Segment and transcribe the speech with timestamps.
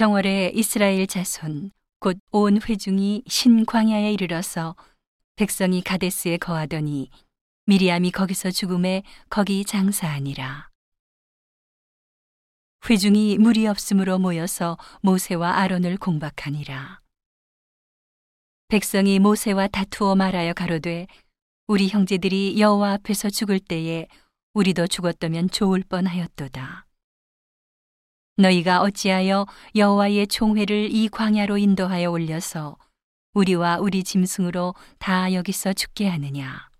[0.00, 4.74] 정월에 이스라엘 자손 곧 온 회중이 신광야에 이르러서
[5.36, 7.10] 백성이 가데스에 거하더니
[7.66, 10.70] 미리암이 거기서 죽음에 거기 장사하니라.
[12.88, 17.02] 회중이 물이 없으므로 모여서 모세와 아론을 공박하니라.
[18.68, 21.08] 백성이 모세와 다투어 말하여 가로되
[21.66, 24.06] 우리 형제들이 여호와 앞에서 죽을 때에
[24.54, 26.86] 우리도 죽었다면 좋을 뻔하였도다.
[28.40, 29.46] 너희가 어찌하여
[29.76, 32.78] 여호와의 총회를 이 광야로 인도하여 올려서
[33.34, 36.70] 우리와 우리 짐승으로 다 여기서 죽게 하느냐?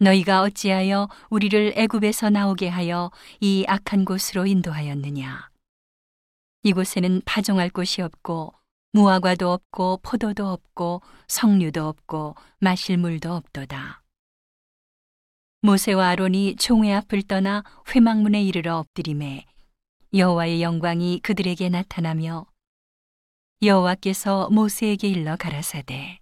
[0.00, 3.10] 너희가 어찌하여 우리를 애굽에서 나오게 하여
[3.40, 5.48] 이 악한 곳으로 인도하였느냐?
[6.64, 8.54] 이곳에는 파종할 곳이 없고
[8.92, 14.02] 무화과도 없고 포도도 없고 석류도 없고 마실 물도 없도다.
[15.62, 17.62] 모세와 아론이 총회 앞을 떠나
[17.94, 19.46] 회막문에 이르러 엎드림에
[20.14, 22.46] 여호와의 영광이 그들에게 나타나며
[23.60, 26.20] 여호와께서 모세에게 일러 가라사대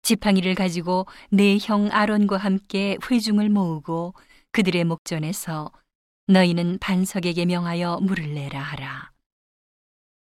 [0.00, 4.14] 지팡이를 가지고 내형 아론과 함께 회중을 모으고
[4.52, 5.70] 그들의 목전에서
[6.28, 9.12] 너희는 반석에게 명하여 물을 내라 하라.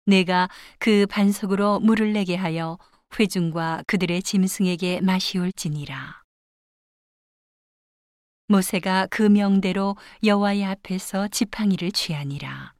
[0.05, 2.77] 내가 그 반석으로 물을 내게 하여
[3.17, 6.21] 회중과 그들의 짐승에게 마시올지니라.
[8.51, 12.73] 모세가 그 명대로 여호와의 앞에서 지팡이를 취하니라.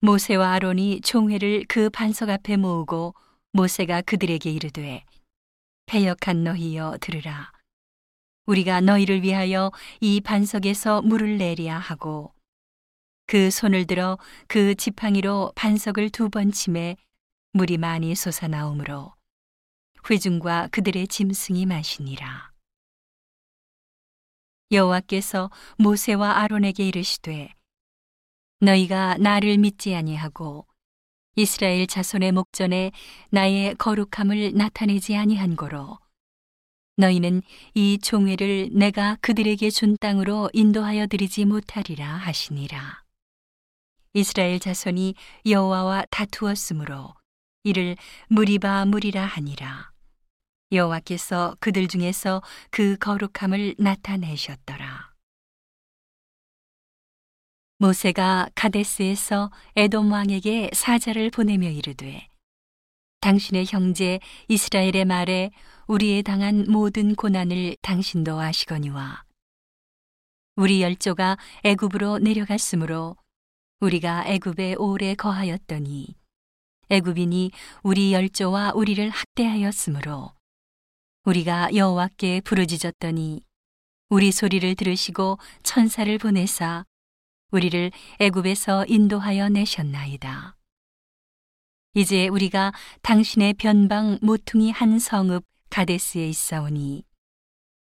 [0.00, 3.14] 모세와 아론이 총회를 그 반석 앞에 모으고
[3.52, 5.04] 모세가 그들에게 이르되
[5.84, 7.52] 패역한 너희여 들으라.
[8.46, 12.32] 우리가 너희를 위하여 이 반석에서 물을 내리야 하고
[13.26, 14.16] 그 손을 들어
[14.48, 16.96] 그 지팡이로 반석을 두번 침에
[17.52, 19.12] 물이 많이 솟아나오므로
[20.08, 22.49] 회중과 그들의 짐승이 마시니라.
[24.72, 27.52] 여호와께서 모세와 아론에게 이르시되
[28.60, 30.66] 너희가 나를 믿지 아니하고
[31.36, 32.92] 이스라엘 자손의 목전에
[33.30, 35.98] 나의 거룩함을 나타내지 아니한 거로
[36.96, 37.42] 너희는
[37.74, 43.02] 이 종회를 내가 그들에게 준 땅으로 인도하여 드리지 못하리라 하시니라.
[44.12, 45.14] 이스라엘 자손이
[45.46, 47.14] 여호와와 다투었으므로
[47.62, 47.96] 이를
[48.28, 49.89] 무리바 무리라 하니라
[50.72, 55.10] 여호와께서 그들 중에서 그 거룩함을 나타내셨더라.
[57.78, 62.28] 모세가 가데스에서 에돔 왕에게 사자를 보내며 이르되
[63.20, 65.50] 당신의 형제 이스라엘의 말에
[65.86, 69.24] 우리에 당한 모든 고난을 당신도 아시거니와
[70.56, 73.16] 우리 열조가 애굽으로 내려갔으므로
[73.80, 76.14] 우리가 애굽에 오래 거하였더니
[76.90, 77.50] 애굽인이
[77.82, 80.32] 우리 열조와 우리를 학대하였으므로
[81.30, 83.44] 우리가 여호와께 부르짖었더니
[84.08, 86.84] 우리 소리를 들으시고 천사를 보내사
[87.52, 90.56] 우리를 애굽에서 인도하여 내셨나이다.
[91.94, 97.04] 이제 우리가 당신의 변방 모퉁이 한 성읍 가데스에 있사오니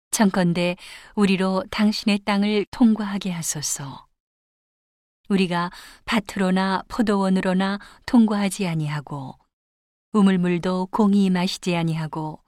[0.09, 0.75] 청컨대
[1.13, 4.07] 우리로 당신의 땅을 통과하게 하소서.
[5.29, 5.69] 우리가
[6.06, 9.38] 밭으로나 포도원으로나 통과하지 아니하고
[10.13, 12.44] 우물물도 공히 마시지 아니하고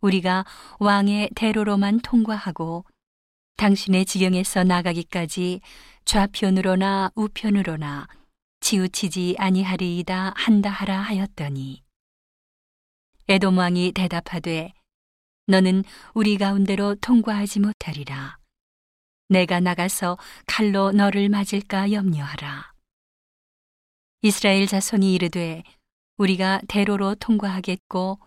[0.00, 0.44] 우리가
[0.78, 2.84] 왕의 대로로만 통과하고
[3.56, 5.60] 당신의 지경에서 나가기까지
[6.04, 8.06] 좌편으로나 우편으로나
[8.60, 11.82] 치우치지 아니하리이다 한다 하라 하였더니
[13.28, 14.72] 에돔 왕이 대답하되
[15.46, 15.84] 너는
[16.14, 18.38] 우리 가운데로 통과하지 못하리라.
[19.28, 22.72] 내가 나가서 칼로 너를 맞을까 염려하라.
[24.22, 25.62] 이스라엘 자손이 이르되
[26.16, 28.18] 우리가 대로로 통과하겠고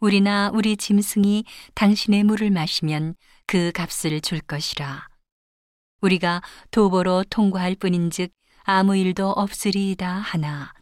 [0.00, 1.44] 우리나 우리 짐승이
[1.74, 3.16] 당신의 물을 마시면
[3.46, 5.08] 그 값을 줄 것이라.
[6.02, 8.30] 우리가 도보로 통과할 뿐인즉
[8.62, 10.72] 아무 일도 없으리이다 하나.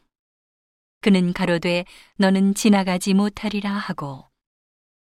[1.01, 1.87] 그는 가로되
[2.19, 4.27] 너는 지나가지 못하리라 하고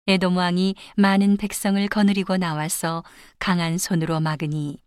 [0.08, 3.04] 에돔 왕이 많은 백성을 거느리고 나와서
[3.38, 4.78] 강한 손으로 막으니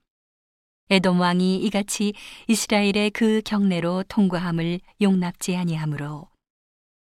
[0.88, 2.14] 에돔 왕이 이같이
[2.46, 6.28] 이스라엘의 그 경내로 통과함을 용납지 아니하므로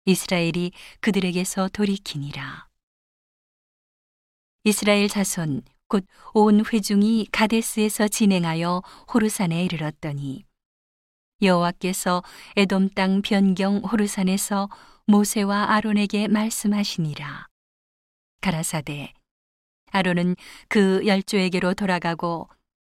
[0.08, 0.72] 이스라엘이
[1.02, 2.68] 그들에게서 돌이키니라.
[4.64, 8.82] 이스라엘 자손 곧 온 회중이 가데스에서 진행하여
[9.14, 10.46] 호르산에 이르렀더니
[11.42, 12.24] 여호와께서
[12.56, 14.70] 에돔 땅 변경 호르산에서
[15.08, 17.48] 모세와 아론에게 말씀하시니라.
[18.40, 19.14] 가라사대
[19.92, 20.36] 아론은
[20.70, 22.48] 그 열조에게로 돌아가고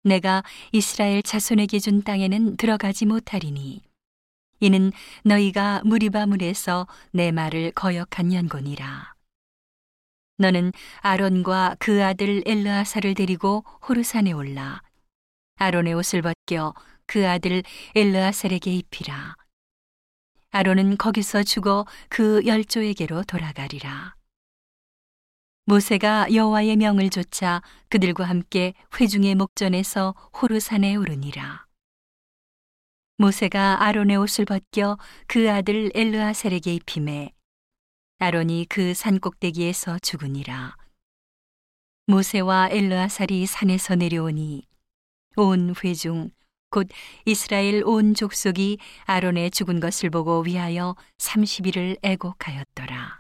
[0.05, 3.88] 내가 이스라엘 자손에게 준 땅에는 들어가지 못하리니
[4.61, 4.93] 이는
[5.25, 9.15] 너희가 무리바 물에서 내 말을 거역한 연곤이라.
[10.39, 14.81] 너는 아론과 그 아들 엘르아사를 데리고 호르산에 올라
[15.57, 16.75] 아론의 옷을 벗겨
[17.07, 17.63] 그 아들
[17.97, 19.35] 엘르아셀에게 입히라.
[20.51, 24.15] 아론은 거기서 죽어 그 열조에게로 돌아가리라.
[25.65, 27.61] 모세가 여호와의 명을 좇아
[27.91, 31.68] 그들과 함께 회중의 목전에서 호르산에 오르니라.
[33.21, 37.33] 모세가 아론의 옷을 벗겨 그 아들 엘르아셀에게 입힘에
[38.21, 40.77] 아론이 그 산 꼭대기에서 죽으니라.
[42.07, 44.63] 모세와 엘르아살이 산에서 내려오니
[45.37, 46.31] 온 회중
[46.71, 46.87] 곧
[47.25, 53.18] 이스라엘 온 족속이 아론의 죽은 것을 보고 위하여 30일을 애곡하였더라.